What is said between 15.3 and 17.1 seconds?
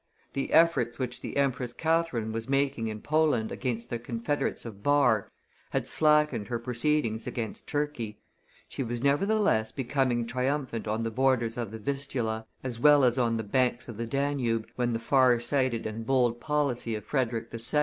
sighted and bold policy of